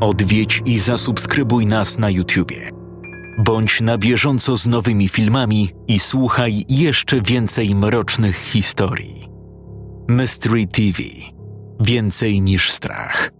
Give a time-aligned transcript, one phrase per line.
[0.00, 2.70] Odwiedź i zasubskrybuj nas na YouTubie.
[3.38, 9.28] Bądź na bieżąco z nowymi filmami i słuchaj jeszcze więcej mrocznych historii.
[10.08, 11.02] Mystery TV.
[11.80, 13.30] Więcej niż strach.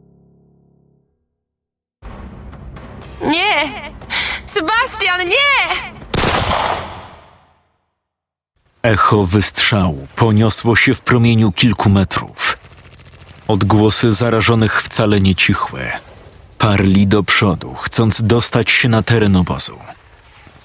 [3.25, 3.73] Nie!
[4.47, 5.75] Sebastian, nie!
[8.83, 12.59] Echo wystrzału poniosło się w promieniu kilku metrów.
[13.49, 15.91] Odgłosy zarażonych wcale nie cichły.
[16.59, 19.79] Parli do przodu, chcąc dostać się na teren obozu.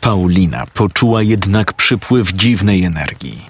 [0.02, 3.46] Paulina poczuła jednak przypływ dziwnej energii.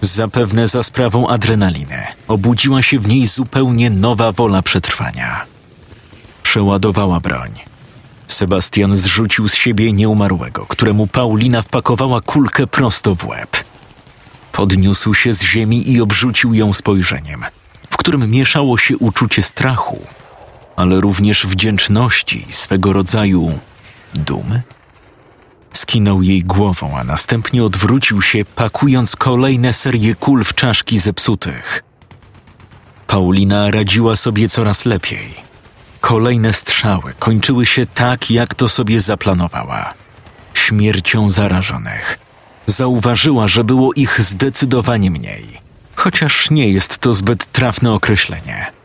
[0.00, 5.46] Zapewne za sprawą adrenaliny obudziła się w niej zupełnie nowa wola przetrwania.
[6.42, 7.50] Przeładowała broń.
[8.26, 13.64] Sebastian zrzucił z siebie nieumarłego, któremu Paulina wpakowała kulkę prosto w łeb.
[14.52, 17.44] Podniósł się z ziemi i obrzucił ją spojrzeniem,
[17.90, 20.06] w którym mieszało się uczucie strachu,
[20.80, 23.58] ale również wdzięczności swego rodzaju
[24.14, 24.62] dumy.
[25.72, 31.82] Skinął jej głową, a następnie odwrócił się, pakując kolejne serie kul w czaszki zepsutych.
[33.06, 35.34] Paulina radziła sobie coraz lepiej.
[36.00, 39.94] Kolejne strzały kończyły się tak, jak to sobie zaplanowała
[40.54, 42.18] śmiercią zarażonych.
[42.66, 45.60] Zauważyła, że było ich zdecydowanie mniej,
[45.96, 48.79] chociaż nie jest to zbyt trafne określenie.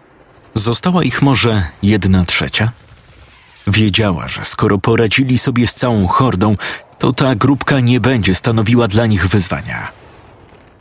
[0.56, 2.72] Została ich może jedna trzecia?
[3.68, 6.56] Wiedziała, że skoro poradzili sobie z całą hordą,
[7.00, 9.92] to ta grupka nie będzie stanowiła dla nich wyzwania.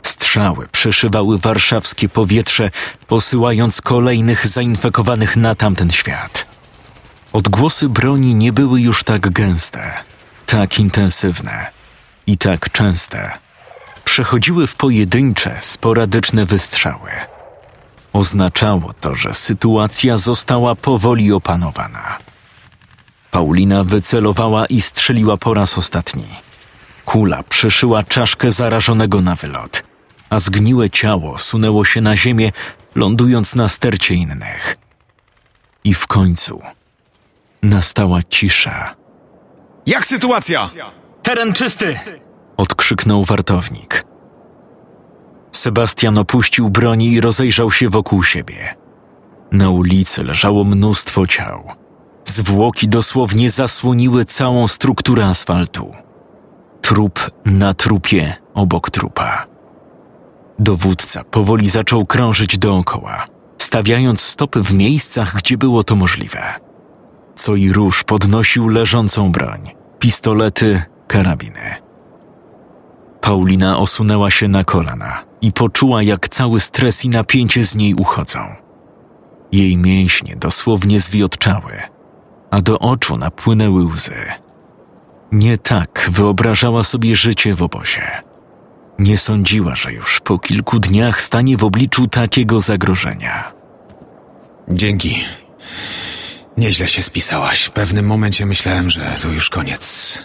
[0.03, 2.71] Strzały przeszywały warszawskie powietrze,
[3.07, 6.45] posyłając kolejnych zainfekowanych na tamten świat.
[7.33, 9.91] Odgłosy broni nie były już tak gęste,
[10.45, 11.65] tak intensywne
[12.27, 13.31] i tak częste.
[14.03, 17.34] Przechodziły w pojedyncze, sporadyczne wystrzały.
[18.15, 22.17] Oznaczało to, że sytuacja została powoli opanowana.
[23.31, 26.25] Paulina wycelowała i strzeliła po raz ostatni.
[27.05, 29.83] Kula przeszyła czaszkę zarażonego na wylot,
[30.29, 32.51] a zgniłe ciało sunęło się na ziemię,
[32.95, 34.77] lądując na stercie innych.
[35.83, 36.61] I w końcu
[37.63, 38.95] nastała cisza.
[39.85, 40.69] Jak sytuacja?
[41.23, 41.99] Teren czysty!
[42.57, 44.05] Odkrzyknął wartownik.
[45.55, 48.75] Sebastian opuścił broni i rozejrzał się wokół siebie.
[49.51, 51.63] Na ulicy leżało mnóstwo ciał.
[52.25, 55.91] Zwłoki dosłownie zasłoniły całą strukturę asfaltu.
[56.81, 59.45] Trup na trupie obok trupa.
[60.59, 63.27] Dowódca powoli zaczął krążyć dookoła,
[63.57, 66.53] stawiając stopy w miejscach, gdzie było to możliwe.
[67.35, 71.75] Co i róż podnosił leżącą broń, pistolety, karabiny.
[73.21, 78.39] Paulina osunęła się na kolana i poczuła, jak cały stres i napięcie z niej uchodzą.
[79.51, 81.73] Jej mięśnie dosłownie zwiotczały,
[82.51, 84.15] a do oczu napłynęły łzy.
[85.31, 88.21] Nie tak wyobrażała sobie życie w obozie.
[88.99, 93.53] Nie sądziła, że już po kilku dniach stanie w obliczu takiego zagrożenia.
[94.69, 95.23] Dzięki.
[96.57, 97.63] Nieźle się spisałaś.
[97.63, 100.17] W pewnym momencie myślałem, że to już koniec.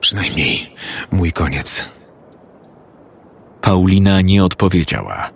[0.00, 0.74] Przynajmniej
[1.10, 2.01] mój koniec.
[3.72, 5.30] Paulina nie odpowiedziała.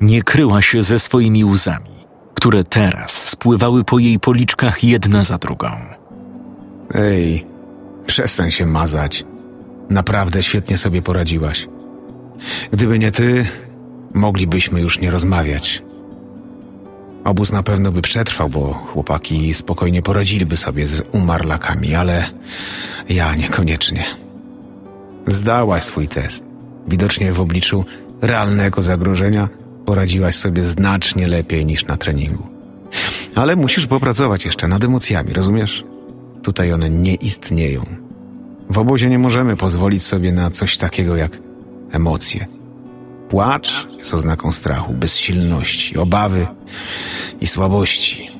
[0.00, 5.68] Nie kryła się ze swoimi łzami, które teraz spływały po jej policzkach jedna za drugą.
[6.94, 7.46] Ej,
[8.06, 9.24] przestań się mazać.
[9.90, 11.68] Naprawdę świetnie sobie poradziłaś.
[12.72, 13.46] Gdyby nie ty,
[14.14, 15.82] moglibyśmy już nie rozmawiać.
[17.24, 22.30] Obóz na pewno by przetrwał, bo chłopaki spokojnie poradziliby sobie z umarlakami, ale
[23.08, 24.04] ja niekoniecznie.
[25.26, 26.53] Zdałaś swój test.
[26.88, 27.84] Widocznie w obliczu
[28.20, 29.48] realnego zagrożenia
[29.84, 32.48] poradziłaś sobie znacznie lepiej niż na treningu.
[33.34, 35.84] Ale musisz popracować jeszcze nad emocjami, rozumiesz?
[36.42, 37.86] Tutaj one nie istnieją.
[38.70, 41.38] W obozie nie możemy pozwolić sobie na coś takiego jak
[41.92, 42.46] emocje.
[43.28, 46.46] Płacz jest oznaką strachu, bezsilności, obawy
[47.40, 48.30] i słabości.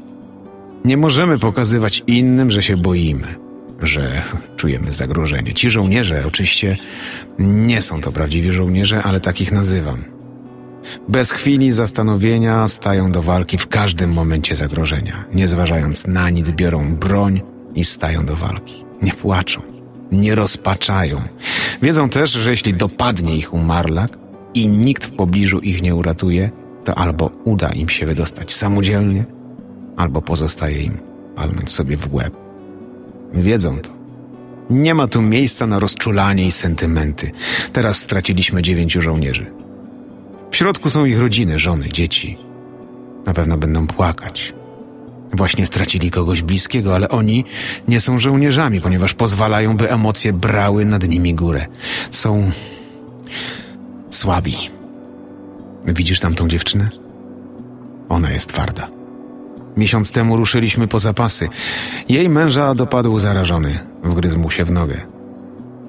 [0.84, 3.34] Nie możemy pokazywać innym, że się boimy,
[3.82, 4.22] że
[4.56, 5.54] czujemy zagrożenie.
[5.54, 6.76] Ci żołnierze oczywiście
[7.38, 10.04] nie są to prawdziwi żołnierze, ale takich nazywam.
[11.09, 15.24] Bez chwili zastanowienia stają do walki w każdym momencie zagrożenia.
[15.34, 17.41] Nie zważając na nic, biorą broń
[17.74, 18.84] i stają do walki.
[19.03, 19.62] Nie płaczą,
[20.12, 21.22] nie rozpaczają.
[21.82, 24.10] Wiedzą też, że jeśli dopadnie ich umarlak
[24.54, 26.50] i nikt w pobliżu ich nie uratuje,
[26.84, 29.24] to albo uda im się wydostać samodzielnie,
[29.97, 30.98] albo pozostaje im
[31.36, 32.43] palnąć sobie w łeb.
[33.34, 33.91] Wiedzą to.
[34.71, 37.31] Nie ma tu miejsca na rozczulanie i sentymenty.
[37.72, 39.47] Teraz straciliśmy dziewięciu żołnierzy.
[40.51, 42.39] W środku są ich rodziny, żony, dzieci.
[43.27, 44.54] Na pewno będą płakać.
[45.33, 47.45] Właśnie stracili kogoś bliskiego, ale oni
[47.89, 51.66] nie są żołnierzami, ponieważ pozwalają, by emocje brały nad nimi górę.
[52.10, 52.51] Są
[54.10, 54.57] słabi.
[55.87, 56.91] Widzisz tam tą dziewczynę?
[58.09, 58.93] Ona jest twarda.
[59.76, 61.48] Miesiąc temu ruszyliśmy po zapasy.
[62.09, 63.78] Jej męża dopadł zarażony.
[64.03, 65.00] Wgryzł mu się w nogę.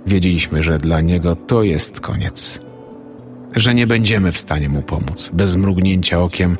[0.08, 2.60] Wiedzieliśmy, że dla niego to jest koniec.
[3.56, 5.30] Że nie będziemy w stanie mu pomóc.
[5.34, 6.58] Bez mrugnięcia okiem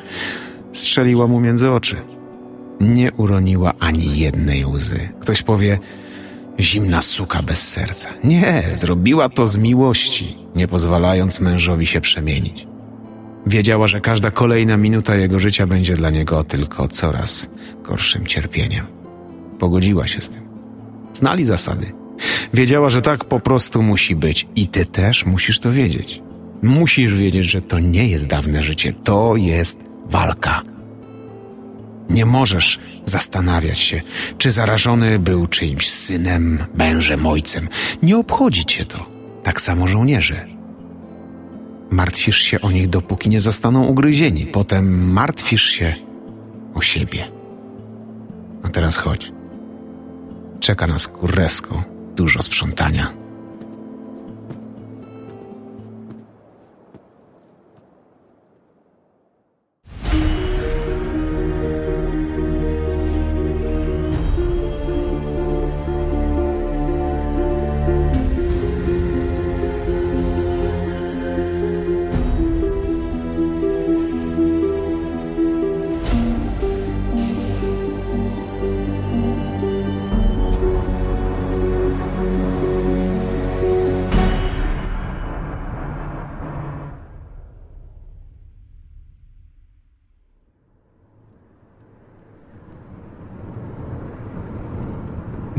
[0.72, 2.02] strzeliła mu między oczy.
[2.80, 5.10] Nie uroniła ani jednej łzy.
[5.20, 5.80] Ktoś powie,
[6.60, 8.10] zimna suka bez serca.
[8.24, 12.68] Nie, zrobiła to z miłości, nie pozwalając mężowi się przemienić.
[13.48, 17.50] Wiedziała, że każda kolejna minuta jego życia będzie dla niego tylko coraz
[17.84, 18.86] gorszym cierpieniem.
[19.60, 20.42] Pogodziła się z tym.
[21.14, 21.86] Znali zasady.
[22.54, 26.22] Wiedziała, że tak po prostu musi być i ty też musisz to wiedzieć.
[26.62, 30.62] Musisz wiedzieć, że to nie jest dawne życie, to jest walka.
[32.10, 34.02] Nie możesz zastanawiać się,
[34.38, 37.70] czy zarażony był czyimś synem, mężem, ojcem.
[38.04, 39.06] Nie obchodzi cię to.
[39.44, 40.55] Tak samo żołnierze.
[41.90, 44.46] Martwisz się o nich, dopóki nie zostaną ugryzieni.
[44.46, 45.96] Potem martwisz się
[46.74, 47.28] o siebie.
[48.64, 49.32] A teraz chodź.
[50.60, 51.84] Czeka nas kurresko
[52.16, 53.25] dużo sprzątania.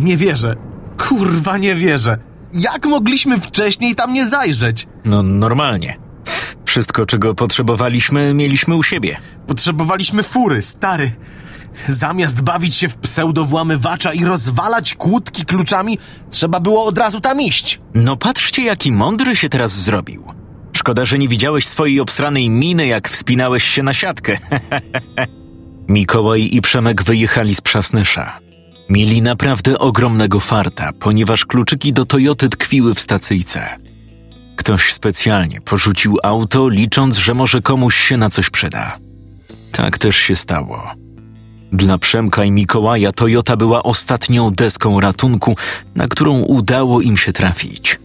[0.06, 0.56] Nie wierzę.
[0.98, 2.18] Kurwa, nie wierzę.
[2.52, 4.86] Jak mogliśmy wcześniej tam nie zajrzeć?
[5.04, 5.96] No normalnie.
[6.64, 9.16] Wszystko, czego potrzebowaliśmy, mieliśmy u siebie.
[9.46, 11.12] Potrzebowaliśmy fury, stary.
[11.88, 15.98] Zamiast bawić się w pseudowłamywacza i rozwalać kłódki kluczami,
[16.30, 17.80] trzeba było od razu tam iść.
[17.94, 20.24] No patrzcie, jaki mądry się teraz zrobił.
[20.72, 24.38] Szkoda, że nie widziałeś swojej obsranej miny, jak wspinałeś się na siatkę.
[25.88, 28.45] Mikołaj i Przemek wyjechali z Przasnysza.
[28.90, 33.78] Mieli naprawdę ogromnego farta, ponieważ kluczyki do Toyoty tkwiły w stacyjce.
[34.56, 38.98] Ktoś specjalnie porzucił auto, licząc, że może komuś się na coś przyda.
[39.72, 40.82] Tak też się stało.
[41.72, 45.56] Dla Przemka i Mikołaja Toyota była ostatnią deską ratunku,
[45.94, 47.98] na którą udało im się trafić.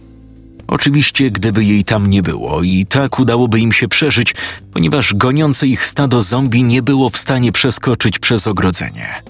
[0.66, 4.34] Oczywiście, gdyby jej tam nie było, i tak udałoby im się przeżyć,
[4.72, 9.22] ponieważ goniące ich stado zombie nie było w stanie przeskoczyć przez ogrodzenie.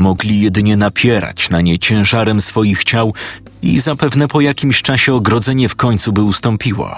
[0.00, 3.14] Mogli jedynie napierać na nie ciężarem swoich ciał
[3.62, 6.96] i zapewne po jakimś czasie ogrodzenie w końcu by ustąpiło.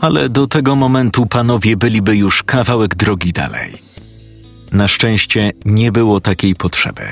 [0.00, 3.72] Ale do tego momentu panowie byliby już kawałek drogi dalej.
[4.72, 7.02] Na szczęście nie było takiej potrzeby.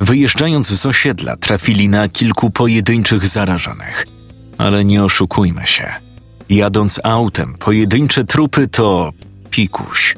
[0.00, 4.06] Wyjeżdżając z osiedla, trafili na kilku pojedynczych zarażonych.
[4.58, 5.94] Ale nie oszukujmy się.
[6.48, 9.12] Jadąc autem, pojedyncze trupy to
[9.50, 10.16] pikuś.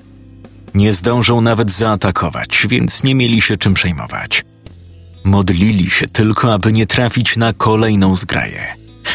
[0.79, 4.45] Nie zdążą nawet zaatakować, więc nie mieli się czym przejmować.
[5.25, 8.67] Modlili się tylko, aby nie trafić na kolejną zgraję,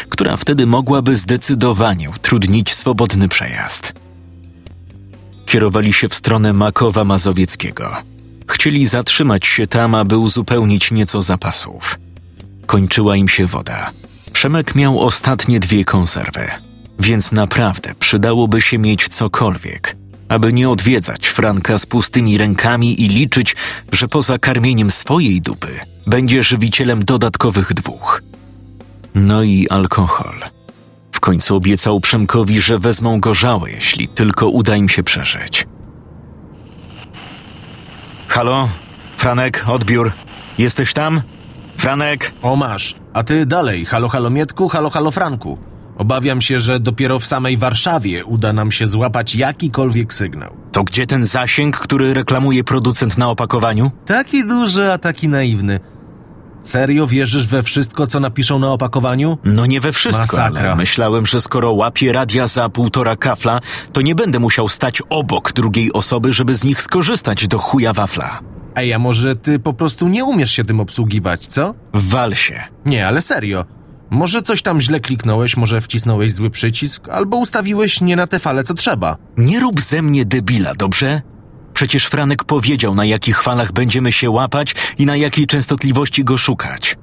[0.08, 3.92] która wtedy mogłaby zdecydowanie utrudnić swobodny przejazd.
[5.46, 7.96] Kierowali się w stronę Makowa Mazowieckiego.
[8.50, 11.98] Chcieli zatrzymać się tam, aby uzupełnić nieco zapasów.
[12.66, 13.90] Kończyła im się woda.
[14.32, 16.48] Przemek miał ostatnie dwie konserwy,
[17.00, 19.96] więc naprawdę przydałoby się mieć cokolwiek,
[20.28, 23.56] aby nie odwiedzać Franka z pustymi rękami i liczyć,
[23.92, 28.22] że poza karmieniem swojej dupy będzie żywicielem dodatkowych dwóch.
[29.14, 30.34] No i alkohol.
[31.12, 35.66] W końcu obiecał Przemkowi, że wezmą gorzałe, jeśli tylko uda im się przeżyć.
[38.28, 38.68] Halo?
[39.16, 40.12] Franek, odbiór.
[40.58, 41.22] Jesteś tam?
[41.76, 42.32] Franek?
[42.42, 42.94] O masz.
[43.12, 45.58] A ty dalej, halo halo Mietku, halo halo Franku.
[45.96, 50.56] Obawiam się, że dopiero w samej Warszawie uda nam się złapać jakikolwiek sygnał.
[50.72, 53.90] To gdzie ten zasięg, który reklamuje producent na opakowaniu?
[54.06, 55.80] Taki duży, a taki naiwny.
[56.62, 59.38] Serio wierzysz we wszystko, co napiszą na opakowaniu?
[59.44, 60.60] No nie we wszystko, Masakra.
[60.60, 63.60] ale myślałem, że skoro łapię radia za półtora kafla,
[63.92, 68.40] to nie będę musiał stać obok drugiej osoby, żeby z nich skorzystać do chuja wafla.
[68.74, 71.74] Ej, a może ty po prostu nie umiesz się tym obsługiwać, co?
[71.92, 72.62] Wal się.
[72.86, 73.64] Nie, ale serio.
[74.14, 78.64] Może coś tam źle kliknąłeś, może wcisnąłeś zły przycisk, albo ustawiłeś nie na te fale,
[78.64, 79.16] co trzeba.
[79.36, 81.22] Nie rób ze mnie debila, dobrze?
[81.72, 86.96] Przecież Franek powiedział, na jakich falach będziemy się łapać i na jakiej częstotliwości go szukać.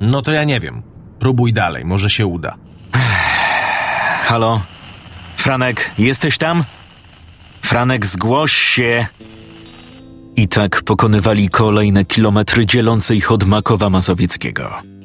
[0.00, 0.82] No to ja nie wiem.
[1.18, 2.54] Próbuj dalej, może się uda.
[4.28, 4.62] Halo?
[5.36, 6.64] Franek, jesteś tam?
[7.62, 9.06] Franek, zgłoś się!
[10.36, 14.95] I tak pokonywali kolejne kilometry dzielące ich od Makowa Mazowieckiego.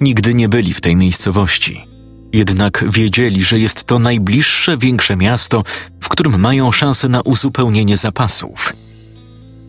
[0.00, 1.86] Nigdy nie byli w tej miejscowości.
[2.32, 5.62] Jednak wiedzieli, że jest to najbliższe większe miasto,
[6.00, 8.72] w którym mają szansę na uzupełnienie zapasów.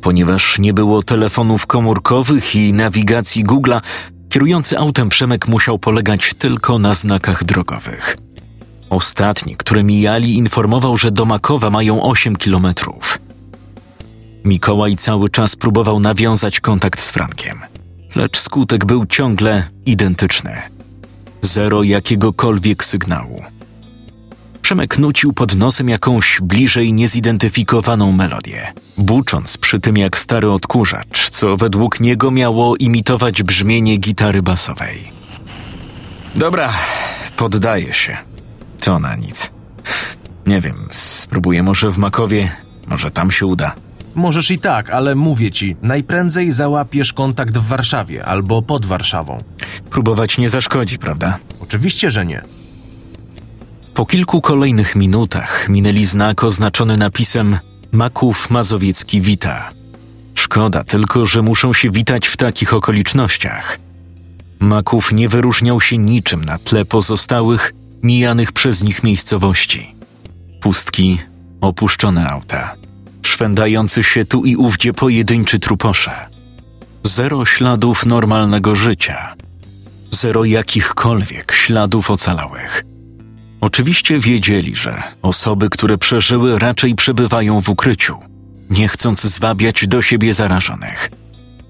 [0.02, 3.82] Ponieważ nie było telefonów komórkowych i nawigacji Google'a,
[4.30, 8.18] kierujący autem Przemek musiał polegać tylko na znakach drogowych.
[8.90, 13.20] Ostatni, który mijali, informował, że do Makowa mają 8 kilometrów.
[14.46, 17.60] Mikołaj cały czas próbował nawiązać kontakt z Frankiem,
[18.18, 20.62] lecz skutek był ciągle identyczny.
[21.42, 23.44] Zero jakiegokolwiek sygnału.
[24.62, 31.58] Przemek nucił pod nosem jakąś bliżej niezidentyfikowaną melodię, bucząc przy tym jak stary odkurzacz, co
[31.58, 35.12] według niego miało imitować brzmienie gitary basowej.
[36.36, 36.74] Dobra,
[37.36, 38.18] poddaję się.
[38.80, 39.52] To na nic.
[40.46, 42.52] Nie wiem, spróbuję może w Makowie,
[42.88, 43.87] może tam się uda.
[44.18, 49.44] Możesz i tak, ale mówię ci, najprędzej załapiesz kontakt w Warszawie albo pod Warszawą.
[49.90, 51.38] Próbować nie zaszkodzi, prawda?
[51.60, 52.42] Oczywiście, że nie.
[53.94, 57.58] Po kilku kolejnych minutach minęli znak oznaczony napisem
[57.92, 59.72] Maków Mazowiecki wita.
[60.36, 63.80] Szkoda tylko, że muszą się witać w takich okolicznościach.
[64.60, 69.96] Maków nie wyróżniał się niczym na tle pozostałych, mijanych przez nich miejscowości.
[70.62, 71.20] Pustki,
[71.62, 72.76] opuszczone auta,
[73.28, 76.12] szwendający się tu i ówdzie pojedynczy truposze.
[77.04, 79.36] Zero śladów normalnego życia.
[80.12, 82.84] Zero jakichkolwiek śladów ocalałych.
[83.62, 88.18] Oczywiście wiedzieli, że osoby, które przeżyły, raczej przebywają w ukryciu,
[88.70, 91.10] nie chcąc zwabiać do siebie zarażonych.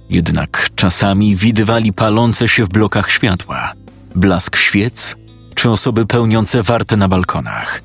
[0.09, 3.73] Jednak czasami widywali palące się w blokach światła,
[4.15, 5.15] blask świec
[5.55, 7.81] czy osoby pełniące wartę na balkonach.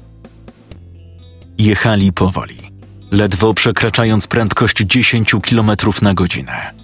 [1.59, 2.72] Jechali powoli,
[3.13, 5.71] ledwo przekraczając prędkość 10 km
[6.03, 6.75] na godzinę.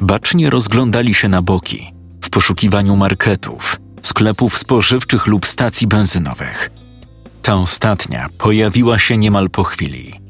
[0.00, 6.70] Bacznie rozglądali się na boki w poszukiwaniu marketów, sklepów spożywczych lub stacji benzynowych.
[7.42, 10.20] Ta ostatnia pojawiła się niemal po chwili.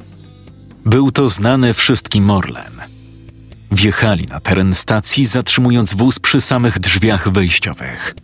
[0.85, 2.81] Był to znany wszystkim Orlen.
[3.73, 8.15] Wjechali na teren stacji, zatrzymując wóz przy samych drzwiach wejściowych.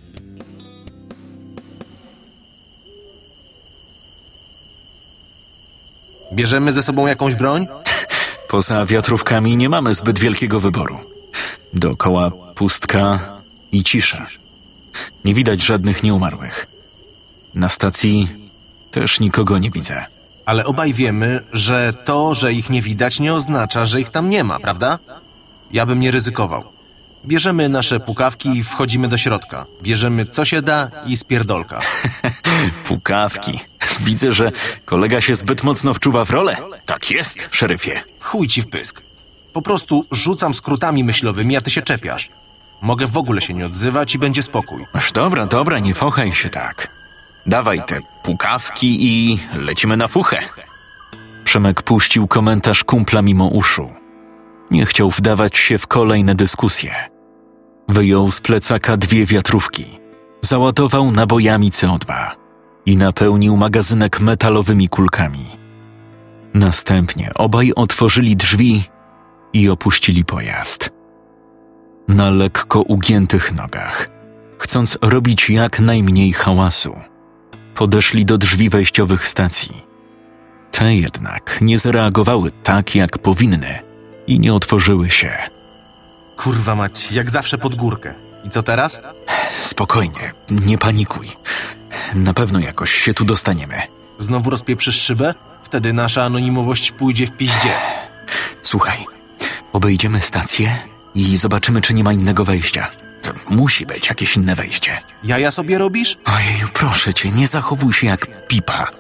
[6.37, 7.66] Bierzemy ze sobą jakąś broń?
[8.49, 10.99] Poza wiatrówkami nie mamy zbyt wielkiego wyboru.
[11.75, 13.19] Dookoła pustka
[13.73, 14.26] i cisza.
[15.25, 16.66] Nie widać żadnych nieumarłych.
[17.55, 18.28] Na stacji
[18.90, 20.05] też nikogo nie widzę.
[20.47, 24.45] Ale obaj wiemy, że to, że ich nie widać, nie oznacza, że ich tam nie
[24.45, 24.99] ma, prawda?
[25.73, 26.75] Ja bym nie ryzykował.
[27.26, 29.66] Bierzemy nasze pukawki i wchodzimy do środka.
[29.83, 31.80] Bierzemy co się da i spierdolka.
[32.88, 33.61] Pukawki.
[34.00, 34.52] Widzę, że
[34.85, 36.56] kolega się zbyt mocno wczuwa w rolę.
[36.87, 38.00] Tak jest, szeryfie.
[38.21, 39.02] Chuj ci w pysk.
[39.52, 42.28] Po prostu rzucam skrótami myślowymi, a ty się czepiasz.
[42.83, 44.87] Mogę w ogóle się nie odzywać i będzie spokój.
[44.92, 46.88] Aż dobra, dobra, nie fochaj się tak.
[47.47, 50.38] Dawaj te pukawki i lecimy na fuchę.
[51.45, 53.90] Przemek puścił komentarz kumpla mimo uszu.
[54.71, 57.16] Nie chciał wdawać się w kolejne dyskusje.
[57.88, 59.85] Wyjął z plecaka dwie wiatrówki,
[60.43, 62.31] załadował nabojami CO2
[62.87, 65.47] i napełnił magazynek metalowymi kulkami.
[66.55, 68.85] Następnie obaj otworzyli drzwi
[69.52, 70.90] i opuścili pojazd.
[72.09, 74.11] Na lekko ugiętych nogach,
[74.59, 76.97] chcąc robić jak najmniej hałasu,
[77.75, 79.87] podeszli do drzwi wejściowych stacji.
[80.71, 83.78] Te jednak nie zareagowały tak, jak powinny
[84.26, 85.56] i nie otworzyły się.
[86.37, 88.14] Kurwa mać, jak zawsze pod górkę.
[88.45, 89.00] I co teraz?
[89.62, 91.28] Spokojnie, nie panikuj.
[92.14, 93.83] Na pewno jakoś się tu dostaniemy.
[94.19, 95.35] Znowu rozpieprzysz szybę?
[95.62, 97.95] Wtedy nasza anonimowość pójdzie w piździec.
[98.62, 99.07] Słuchaj,
[99.73, 100.76] obejdziemy stację
[101.14, 102.90] i zobaczymy, czy nie ma innego wejścia.
[103.23, 104.99] To musi być jakieś inne wejście.
[105.25, 106.16] Jaja sobie robisz?
[106.25, 108.90] Ojeju, proszę cię, nie zachowuj się jak pipa.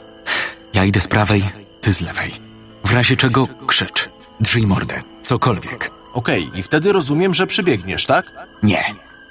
[0.74, 1.42] Ja idę z prawej,
[1.80, 2.40] ty z lewej.
[2.84, 4.08] W razie czego krzycz,
[4.40, 5.90] drzyj mordę, cokolwiek.
[6.16, 8.32] Okej, i wtedy rozumiem, że przybiegniesz, tak?
[8.62, 8.84] Nie.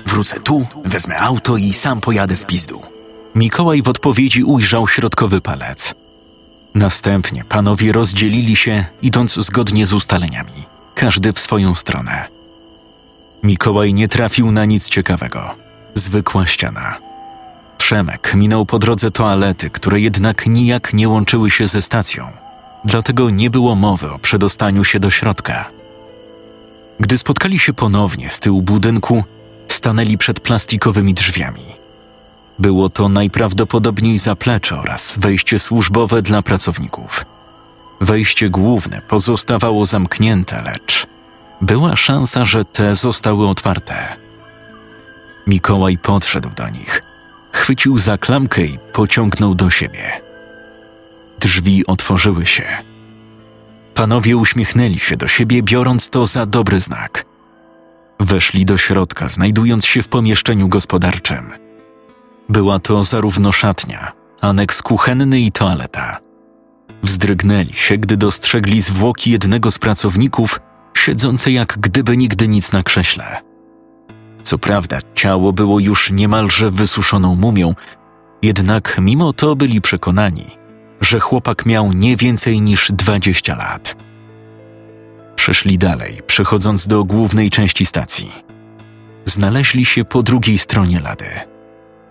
[0.05, 2.81] Wrócę tu, wezmę auto i sam pojadę w pizdu.
[3.35, 5.93] Mikołaj w odpowiedzi ujrzał środkowy palec.
[6.75, 10.65] Następnie panowie rozdzielili się, idąc zgodnie z ustaleniami,
[10.95, 12.27] każdy w swoją stronę.
[13.43, 15.55] Mikołaj nie trafił na nic ciekawego.
[15.93, 16.97] Zwykła ściana.
[17.77, 22.31] Przemek minął po drodze toalety, które jednak nijak nie łączyły się ze stacją,
[22.83, 25.69] dlatego nie było mowy o przedostaniu się do środka.
[26.99, 29.23] Gdy spotkali się ponownie z tyłu budynku,
[29.67, 31.65] stanęli przed plastikowymi drzwiami.
[32.59, 37.25] Było to najprawdopodobniej zaplecze oraz wejście służbowe dla pracowników.
[38.01, 41.07] Wejście główne pozostawało zamknięte, lecz
[41.61, 44.15] była szansa, że te zostały otwarte.
[45.47, 47.01] Mikołaj podszedł do nich,
[47.51, 50.21] chwycił za klamkę i pociągnął do siebie.
[51.39, 52.94] Drzwi otworzyły się.
[53.95, 57.25] Panowie uśmiechnęli się do siebie, biorąc to za dobry znak.
[58.19, 61.51] Weszli do środka, znajdując się w pomieszczeniu gospodarczym.
[62.49, 64.11] Była to zarówno szatnia,
[64.41, 66.17] aneks kuchenny i toaleta.
[67.03, 70.59] Wzdrygnęli się, gdy dostrzegli zwłoki jednego z pracowników,
[70.93, 73.41] siedzące jak gdyby nigdy nic na krześle.
[74.43, 77.75] Co prawda, ciało było już niemalże wysuszoną mumią,
[78.41, 80.45] jednak mimo to byli przekonani,
[81.01, 83.95] że chłopak miał nie więcej niż 20 lat.
[85.35, 88.31] Przeszli dalej, przechodząc do głównej części stacji.
[89.25, 91.25] Znaleźli się po drugiej stronie lady.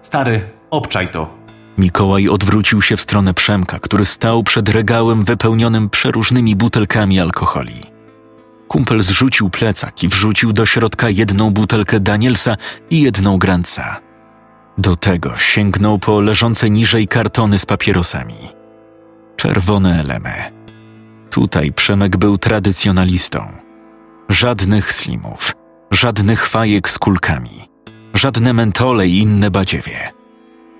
[0.03, 1.35] Stary, obczaj to.
[1.79, 7.95] Mikołaj odwrócił się w stronę Przemka, który stał przed regałem wypełnionym przeróżnymi butelkami alkoholi.
[8.69, 12.57] Kumpel zrzucił plecak i wrzucił do środka jedną butelkę Danielsa
[12.91, 14.01] i jedną Grantsa.
[14.79, 18.64] Do tego sięgnął po leżące niżej kartony z papierosami.
[19.45, 20.33] Czerwone elemy.
[21.31, 23.47] Tutaj Przemek był tradycjonalistą.
[24.29, 25.53] Żadnych slimów,
[25.91, 27.69] żadnych fajek z kulkami,
[28.15, 30.13] żadne mentole i inne badziewie.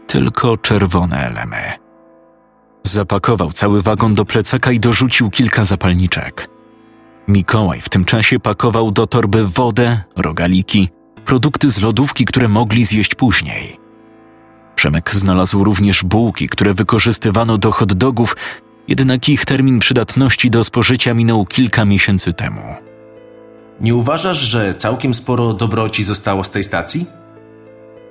[0.07, 1.57] Tylko czerwone elemy.
[2.83, 6.49] Zapakował cały wagon do plecaka i dorzucił kilka zapalniczek.
[7.29, 10.89] Mikołaj w tym czasie pakował do torby wodę, rogaliki,
[11.25, 13.84] produkty z lodówki, które mogli zjeść później.
[14.77, 18.37] Przemek znalazł również bułki, które wykorzystywano do hot dogów,
[18.89, 22.61] jednak ich termin przydatności do spożycia minął kilka miesięcy temu.
[23.81, 27.07] Nie uważasz, że całkiem sporo dobroci zostało z tej stacji?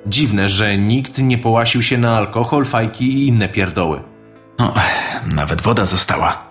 [0.07, 4.03] Dziwne, że nikt nie połasił się na alkohol, fajki i inne pierdoły.
[4.59, 4.73] No,
[5.27, 6.43] nawet woda została.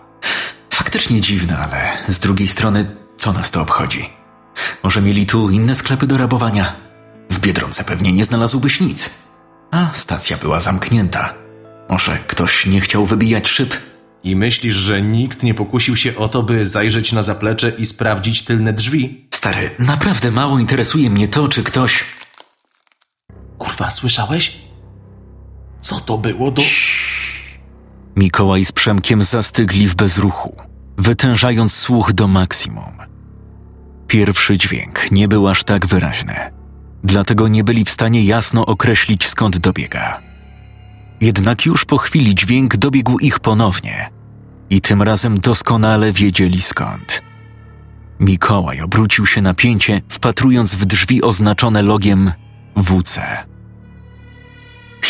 [0.70, 4.11] Faktycznie dziwne, ale z drugiej strony, co nas to obchodzi?
[4.83, 6.77] Może mieli tu inne sklepy do rabowania?
[7.31, 9.11] W Biedronce pewnie nie znalazłbyś nic.
[9.72, 11.35] A stacja była zamknięta.
[11.88, 13.76] Może ktoś nie chciał wybijać szyb?
[14.24, 18.42] I myślisz, że nikt nie pokusił się o to, by zajrzeć na zaplecze i sprawdzić
[18.42, 19.28] tylne drzwi?
[19.35, 22.04] Stary, naprawdę mało interesuje mnie to, czy ktoś.
[23.58, 24.58] Kurwa, słyszałeś?
[25.80, 26.62] Co to było do...
[28.16, 30.56] Mikołaj z Przemkiem zastygli w bezruchu,
[30.98, 32.98] wytężając słuch do maksimum.
[34.06, 36.35] Pierwszy dźwięk nie był aż tak wyraźny,
[37.05, 40.21] dlatego nie byli w stanie jasno określić skąd dobiega.
[41.21, 44.11] Jednak już po chwili dźwięk dobiegł ich ponownie
[44.71, 47.23] i tym razem doskonale wiedzieli skąd.
[48.21, 52.33] Mikołaj obrócił się na pięcie, wpatrując w drzwi oznaczone logiem
[52.77, 53.21] WC.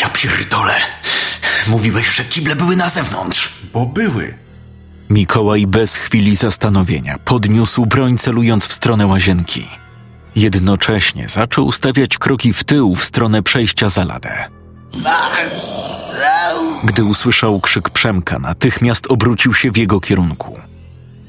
[0.01, 0.75] Ja pierdolę!
[1.67, 3.53] Mówiłeś, że kible były na zewnątrz.
[3.73, 4.33] Bo były.
[5.09, 9.67] Mikołaj bez chwili zastanowienia podniósł broń celując w stronę łazienki.
[10.35, 14.49] Jednocześnie zaczął stawiać kroki w tył w stronę przejścia za ladę.
[16.83, 20.59] Gdy usłyszał krzyk Przemka, natychmiast obrócił się w jego kierunku.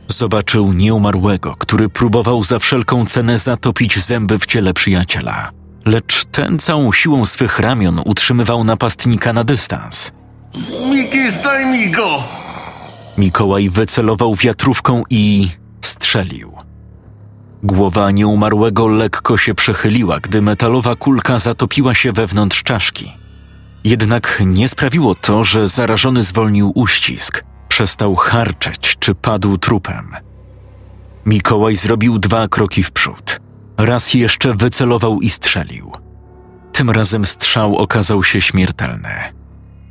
[0.09, 5.51] Zobaczył nieumarłego, który próbował za wszelką cenę zatopić zęby w ciele przyjaciela.
[5.85, 10.13] Lecz ten całą siłą swych ramion utrzymywał napastnika na dystans.
[10.91, 12.23] Miki, zdaj mi go!
[13.19, 15.49] Mikołaj wycelował wiatrówką i
[15.83, 16.64] strzelił.
[17.65, 23.13] Głowa nieumarłego lekko się przechyliła, gdy metalowa kulka zatopiła się wewnątrz czaszki.
[23.85, 30.13] Jednak nie sprawiło to, że zarażony zwolnił uścisk, przestał harczeć czy padł trupem.
[31.27, 33.41] Mikołaj zrobił dwa kroki w przód.
[33.77, 35.93] Raz jeszcze wycelował i strzelił.
[36.73, 39.15] Tym razem strzał okazał się śmiertelny.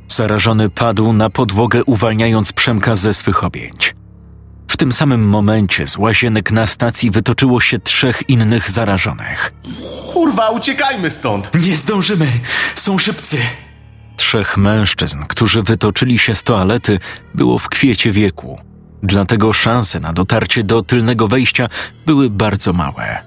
[0.08, 3.94] Zarażony padł na podłogę, uwalniając Przemka ze swych objęć.
[4.74, 9.52] W tym samym momencie z łazienek na stacji wytoczyło się trzech innych zarażonych.
[10.12, 11.50] Kurwa, uciekajmy stąd!
[11.66, 12.26] Nie zdążymy!
[12.74, 13.38] Są szybcy!
[14.16, 16.98] Trzech mężczyzn, którzy wytoczyli się z toalety,
[17.34, 18.58] było w kwiecie wieku.
[19.02, 21.68] Dlatego szanse na dotarcie do tylnego wejścia
[22.06, 23.22] były bardzo małe.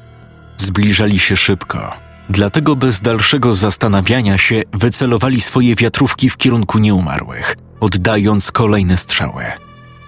[0.58, 1.94] Zbliżali się szybko,
[2.30, 9.66] dlatego bez dalszego zastanawiania się wycelowali swoje wiatrówki w kierunku nieumarłych, oddając kolejne strzały.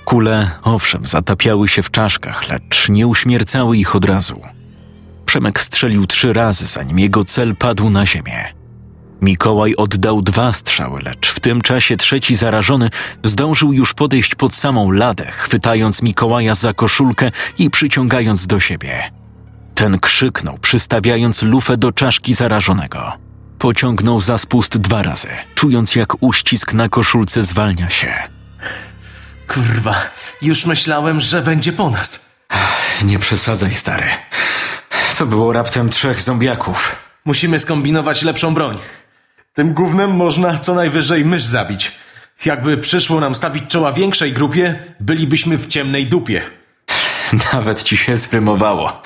[0.09, 4.41] Kule, owszem, zatapiały się w czaszkach, lecz nie uśmiercały ich od razu.
[5.25, 8.53] Przemek strzelił trzy razy, zanim jego cel padł na ziemię.
[9.21, 12.89] Mikołaj oddał dwa strzały, lecz w tym czasie trzeci zarażony
[13.23, 19.11] zdążył już podejść pod samą ladę, chwytając Mikołaja za koszulkę i przyciągając do siebie.
[19.75, 23.11] Ten krzyknął, przystawiając lufę do czaszki zarażonego.
[23.59, 28.38] Pociągnął za spust dwa razy, czując jak uścisk na koszulce zwalnia się.
[29.53, 29.95] Kurwa,
[30.41, 32.35] już myślałem, że będzie po nas.
[33.03, 34.07] Nie przesadzaj, stary.
[35.17, 36.95] To było raptem trzech zombiaków.
[37.25, 38.77] Musimy skombinować lepszą broń.
[39.53, 41.91] Tym gównem można co najwyżej mysz zabić.
[42.45, 46.41] Jakby przyszło nam stawić czoła większej grupie, bylibyśmy w ciemnej dupie.
[47.53, 49.01] Nawet ci się zrymowało.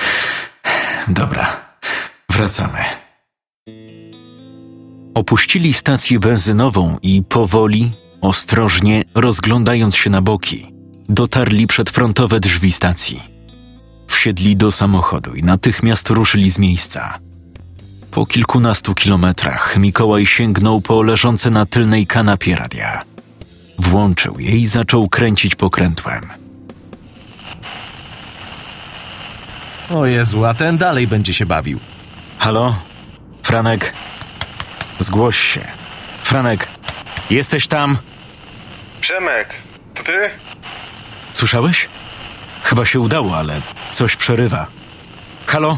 [1.07, 1.61] Dobra,
[2.29, 2.79] wracamy.
[5.15, 7.91] Opuścili stację benzynową i powoli,
[8.23, 10.73] ostrożnie, rozglądając się na boki,
[11.09, 13.23] dotarli przed frontowe drzwi stacji.
[14.07, 17.19] Wsiedli do samochodu i natychmiast ruszyli z miejsca.
[18.11, 23.03] Po kilkunastu kilometrach Mikołaj sięgnął po leżące na tylnej kanapie radia.
[23.79, 26.21] Włączył je i zaczął kręcić pokrętłem.
[29.89, 31.79] O Jezu, a ten dalej będzie się bawił.
[32.37, 32.75] Halo?
[33.43, 33.93] Franek?
[34.99, 35.61] Zgłoś się.
[36.23, 36.67] Franek,
[37.29, 37.97] jesteś tam?
[39.03, 39.53] Przemek,
[39.93, 40.29] to ty?
[41.33, 41.89] Słyszałeś?
[42.63, 43.61] Chyba się udało, ale
[43.91, 44.67] coś przerywa.
[45.47, 45.77] Halo?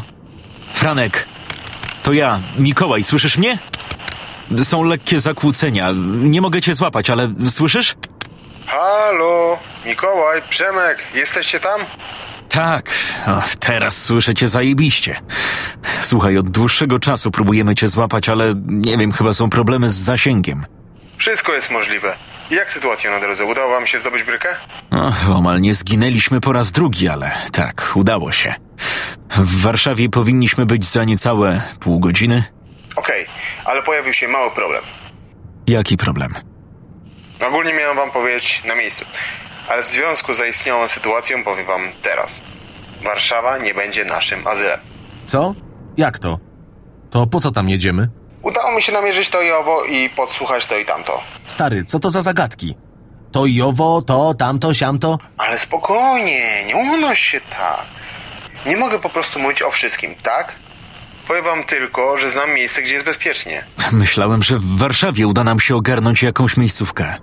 [0.74, 1.26] Franek,
[2.02, 3.58] to ja, Mikołaj, słyszysz mnie?
[4.64, 5.92] Są lekkie zakłócenia.
[6.06, 7.94] Nie mogę cię złapać, ale słyszysz?
[8.66, 11.80] Halo, Mikołaj, Przemek, jesteście tam?
[12.48, 12.90] Tak,
[13.26, 15.20] o, teraz słyszę cię zajebiście.
[16.02, 20.66] Słuchaj, od dłuższego czasu próbujemy cię złapać, ale nie wiem, chyba są problemy z zasięgiem.
[21.16, 22.16] Wszystko jest możliwe.
[22.50, 23.44] Jak sytuacja na drodze?
[23.44, 24.48] Udało wam się zdobyć brykę?
[24.90, 28.54] Och, omal nie zginęliśmy po raz drugi, ale tak, udało się.
[29.30, 32.44] W Warszawie powinniśmy być za niecałe pół godziny.
[32.96, 33.26] Okej,
[33.64, 34.82] ale pojawił się mały problem.
[35.66, 36.34] Jaki problem?
[37.48, 39.04] Ogólnie miałem wam powiedzieć na miejscu,
[39.68, 42.40] ale w związku z zaistniałą sytuacją powiem wam teraz.
[43.04, 44.80] Warszawa nie będzie naszym azylem.
[45.26, 45.54] Co?
[45.96, 46.38] Jak to?
[47.10, 48.08] To po co tam jedziemy?
[48.42, 51.20] Udało mi się namierzyć to i owo i podsłuchać to i tamto.
[51.48, 52.74] Stary, co to za zagadki?
[53.32, 55.18] To i owo, to, tamto, siamto?
[55.38, 57.86] Ale spokojnie, nie unoś się tak.
[58.66, 60.52] Nie mogę po prostu mówić o wszystkim, tak?
[61.28, 63.64] Powiem wam tylko, że znam miejsce, gdzie jest bezpiecznie.
[63.92, 67.14] Myślałem, że w Warszawie uda nam się ogarnąć jakąś miejscówkę.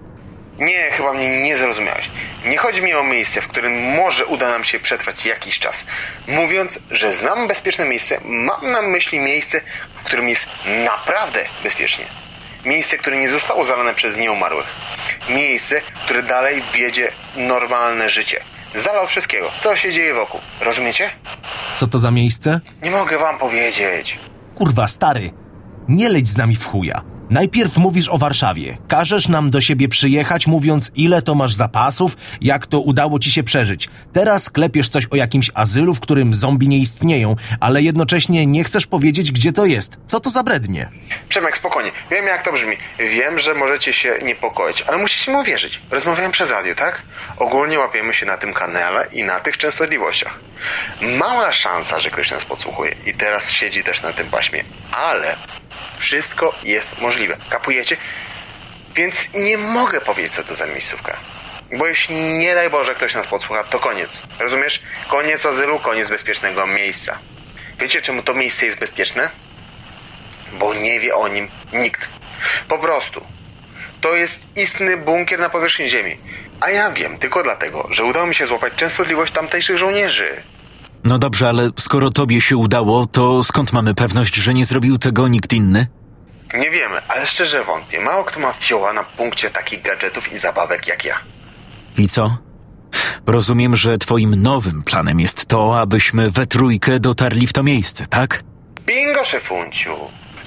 [0.59, 2.09] Nie, chyba mnie nie zrozumiałeś.
[2.45, 5.85] Nie chodzi mi o miejsce, w którym może uda nam się przetrwać jakiś czas.
[6.27, 9.61] Mówiąc, że znam bezpieczne miejsce, mam na myśli miejsce,
[9.95, 10.47] w którym jest
[10.85, 12.22] naprawdę bezpiecznie.
[12.65, 14.67] Miejsce, które nie zostało zalane przez nieumarłych.
[15.29, 18.43] Miejsce, które dalej wiedzie normalne życie.
[18.75, 19.51] Z dala od wszystkiego.
[19.61, 20.39] Co się dzieje wokół.
[20.61, 21.09] Rozumiecie?
[21.77, 22.59] Co to za miejsce?
[22.81, 24.19] Nie mogę wam powiedzieć.
[24.55, 25.31] Kurwa, stary,
[25.87, 27.01] nie leć z nami w chuja.
[27.33, 32.67] Najpierw mówisz o Warszawie, każesz nam do siebie przyjechać, mówiąc ile to masz zapasów, jak
[32.67, 33.89] to udało ci się przeżyć.
[34.13, 38.87] Teraz klepiesz coś o jakimś azylu, w którym zombie nie istnieją, ale jednocześnie nie chcesz
[38.87, 39.97] powiedzieć, gdzie to jest.
[40.07, 40.89] Co to za brednie?
[41.29, 41.91] Przemek, spokojnie.
[42.11, 42.77] Wiem, jak to brzmi.
[42.99, 45.81] Wiem, że możecie się niepokoić, ale musicie mi uwierzyć.
[45.91, 47.01] Rozmawiałem przez radio, tak?
[47.37, 50.39] Ogólnie łapiemy się na tym kanale i na tych częstotliwościach.
[51.01, 55.35] Mała szansa, że ktoś nas podsłuchuje i teraz siedzi też na tym paśmie, ale
[56.03, 57.37] wszystko jest możliwe.
[57.49, 57.97] Kapujecie?
[58.95, 61.17] Więc nie mogę powiedzieć, co to za miejscówka.
[61.71, 64.21] Bo jeśli nie daj Boże ktoś nas podsłucha, to koniec.
[64.39, 64.81] Rozumiesz?
[65.09, 67.19] Koniec azylu, koniec bezpiecznego miejsca.
[67.79, 69.29] Wiecie, czemu to miejsce jest bezpieczne?
[70.59, 72.09] bo nie wie o nim nikt.
[72.67, 73.25] Po prostu.
[74.01, 76.17] To jest istny bunkier na powierzchni Ziemi.
[76.59, 80.43] A ja wiem tylko dlatego, że udało mi się złapać częstotliwość tamtejszych żołnierzy.
[81.03, 85.27] No dobrze, ale skoro tobie się udało, to skąd mamy pewność, że nie zrobił tego
[85.27, 85.87] nikt inny?
[86.53, 87.99] Nie wiemy, ale szczerze wątpię.
[88.01, 91.15] Mało kto ma fioła na punkcie takich gadżetów i zabawek jak ja.
[91.97, 92.37] I co?
[93.27, 98.43] Rozumiem, że twoim nowym planem jest to, abyśmy we trójkę dotarli w to miejsce, tak?
[98.85, 99.95] Bingo, szefunciu.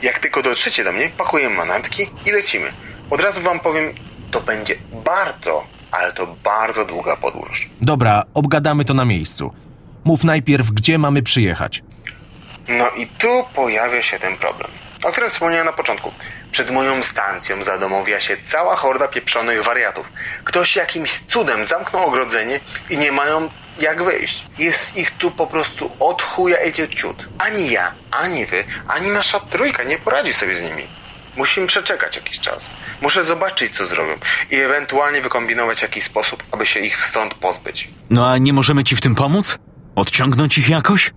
[0.02, 2.72] Jak tylko dotrzecie do mnie, pakujemy manatki i lecimy.
[3.10, 3.92] Od razu wam powiem,
[4.30, 7.70] to będzie bardzo, ale to bardzo długa podróż.
[7.80, 9.52] Dobra, obgadamy to na miejscu.
[10.06, 11.82] Mów najpierw, gdzie mamy przyjechać.
[12.68, 14.70] No i tu pojawia się ten problem,
[15.04, 16.12] o którym wspomniałem na początku.
[16.52, 20.12] Przed moją stancją zadomowiła się cała horda pieprzonych wariatów.
[20.44, 24.46] Ktoś jakimś cudem zamknął ogrodzenie i nie mają jak wyjść.
[24.58, 27.28] Jest ich tu po prostu od chuja i ciut.
[27.38, 30.86] Ani ja, ani wy, ani nasza trójka nie poradzi sobie z nimi.
[31.36, 32.70] Musimy przeczekać jakiś czas.
[33.00, 34.12] Muszę zobaczyć, co zrobią
[34.50, 37.88] i ewentualnie wykombinować jakiś sposób, aby się ich stąd pozbyć.
[38.10, 39.58] No a nie możemy ci w tym pomóc?
[39.96, 41.12] Odciągnąć ich jakoś?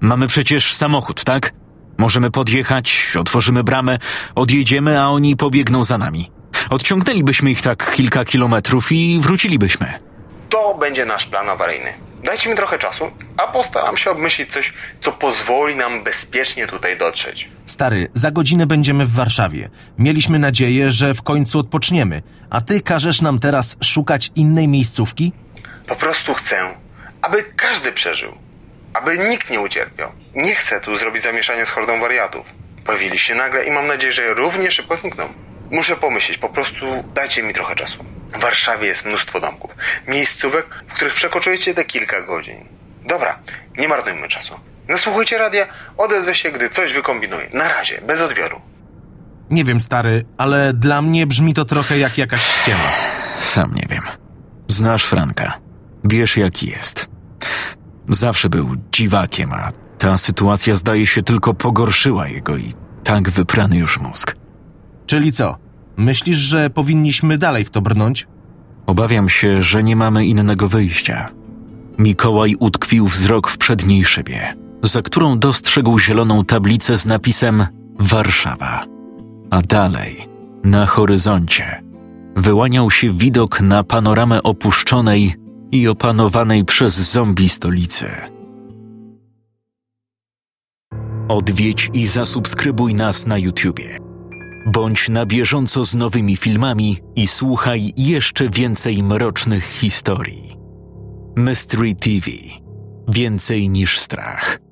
[0.00, 1.52] Mamy przecież samochód, tak?
[1.98, 3.98] Możemy podjechać, otworzymy bramę,
[4.34, 6.30] odjedziemy, a oni pobiegną za nami.
[6.70, 9.92] Odciągnęlibyśmy ich tak kilka kilometrów i wrócilibyśmy.
[10.50, 11.92] To będzie nasz plan awaryjny.
[12.24, 13.04] Dajcie mi trochę czasu,
[13.36, 17.48] a postaram się obmyślić coś, co pozwoli nam bezpiecznie tutaj dotrzeć.
[17.66, 19.68] Stary, za godzinę będziemy w Warszawie.
[19.98, 25.32] Mieliśmy nadzieję, że w końcu odpoczniemy, a ty każesz nam teraz szukać innej miejscówki?
[25.86, 26.56] Po prostu chcę,
[27.26, 28.38] aby każdy przeżył.
[28.94, 30.12] Aby nikt nie ucierpiał.
[30.34, 32.46] Nie chcę tu zrobić zamieszania z hordą wariatów.
[32.84, 35.28] Pojawili się nagle i mam nadzieję, że równie szybko znikną.
[35.70, 38.04] Muszę pomyśleć, po prostu dajcie mi trochę czasu.
[38.34, 39.70] W Warszawie jest mnóstwo domków,
[40.08, 42.68] miejscówek, w których przekoczujecie te kilka godzin.
[43.04, 43.38] Dobra,
[43.78, 44.60] nie marnujmy czasu.
[44.88, 47.48] Nasłuchajcie radia, odezwę się, gdy coś wykombinuję.
[47.52, 48.60] Na razie, bez odbioru.
[49.50, 52.90] Nie wiem, stary, ale dla mnie brzmi to trochę jak jakaś ściema.
[53.42, 54.02] Sam nie wiem.
[54.68, 55.52] Znasz Franka.
[56.04, 57.15] Wiesz, jaki jest.
[58.08, 62.72] Zawsze był dziwakiem, a ta sytuacja zdaje się tylko pogorszyła jego i
[63.04, 64.36] tak wyprany już mózg.
[65.06, 65.56] Czyli co?
[65.96, 68.26] Myślisz, że powinniśmy dalej w to brnąć?
[68.86, 71.30] Obawiam się, że nie mamy innego wyjścia.
[71.98, 77.66] Mikołaj utkwił wzrok w przedniej szybie, za którą dostrzegł zieloną tablicę z napisem
[77.98, 78.84] Warszawa.
[79.50, 80.28] A dalej,
[80.64, 81.82] na horyzoncie,
[82.36, 85.34] wyłaniał się widok na panoramę opuszczonej
[85.72, 88.06] i opanowanej przez zombie stolicy.
[91.28, 93.98] Odwiedź i zasubskrybuj nas na YouTubie.
[94.66, 100.56] Bądź na bieżąco z nowymi filmami i słuchaj jeszcze więcej mrocznych historii.
[101.36, 102.30] Mystery TV.
[103.08, 104.65] Więcej niż strach.